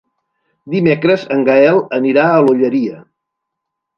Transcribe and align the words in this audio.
Dimecres 0.75 1.25
en 1.35 1.43
Gaël 1.49 1.77
anirà 1.99 2.25
a 2.29 2.39
l'Olleria. 2.47 2.99